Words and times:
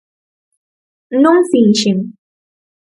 Non 1.23 1.37
finxen. 1.51 1.97